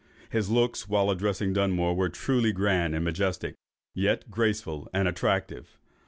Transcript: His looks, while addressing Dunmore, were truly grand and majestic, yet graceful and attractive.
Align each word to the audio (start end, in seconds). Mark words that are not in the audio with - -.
His 0.31 0.49
looks, 0.49 0.89
while 0.89 1.11
addressing 1.11 1.53
Dunmore, 1.53 1.93
were 1.95 2.09
truly 2.09 2.51
grand 2.51 2.95
and 2.95 3.05
majestic, 3.05 3.53
yet 3.93 4.31
graceful 4.31 4.89
and 4.95 5.07
attractive. 5.07 5.77